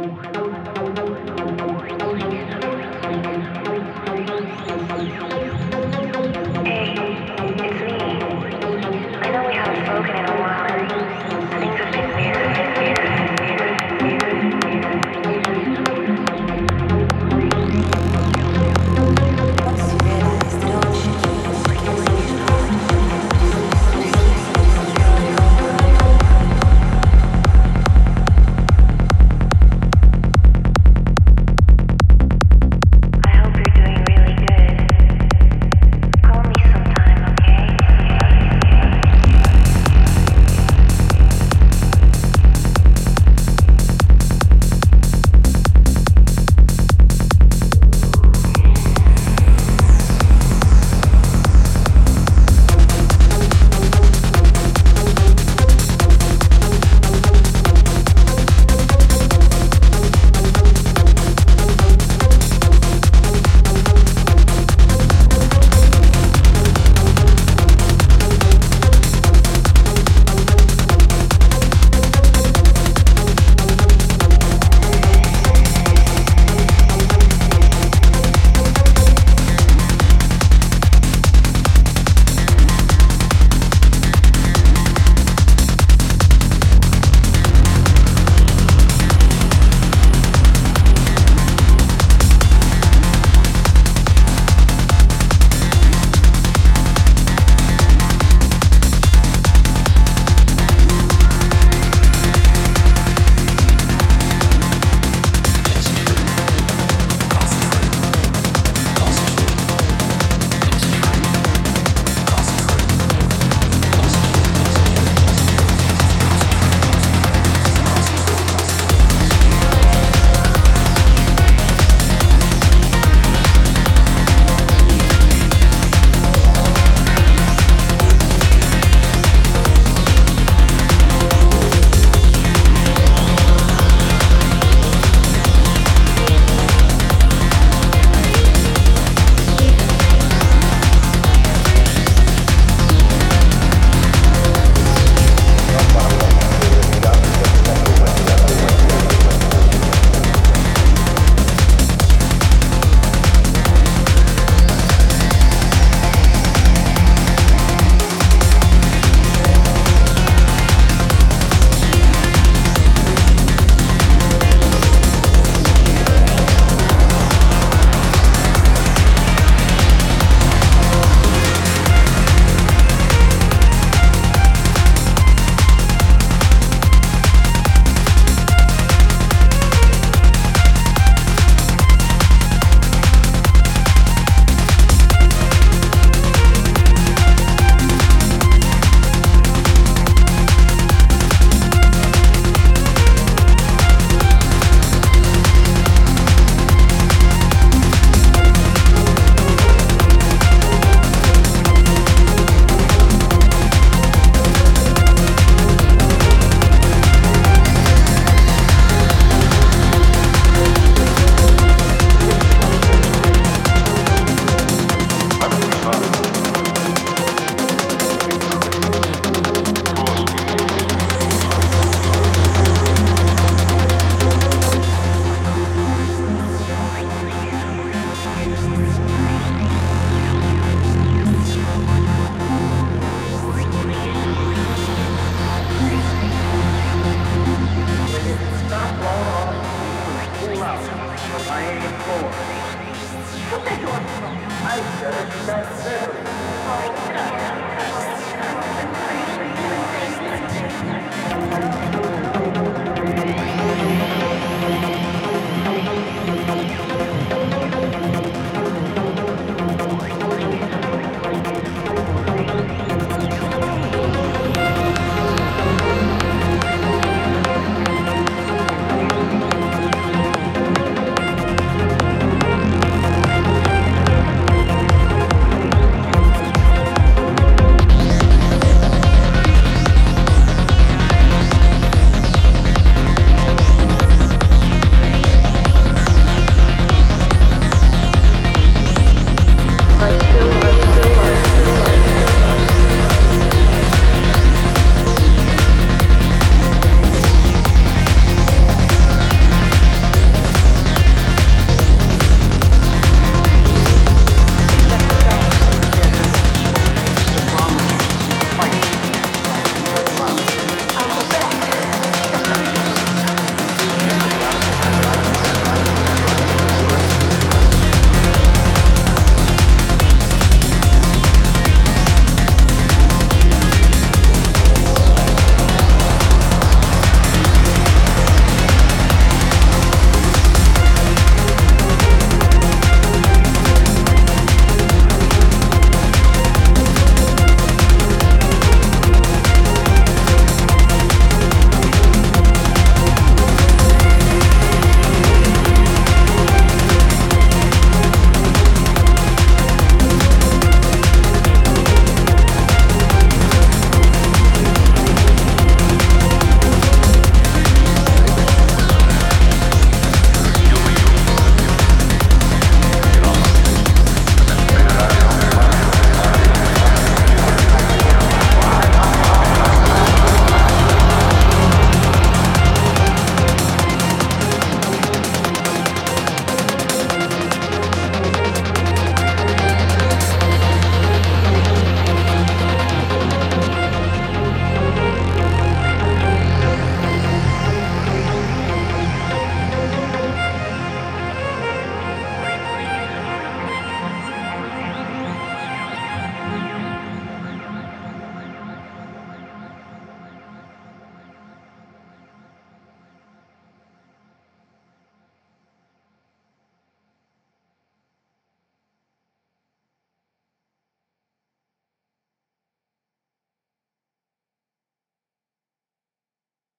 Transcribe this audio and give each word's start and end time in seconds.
Oh. 0.00 0.27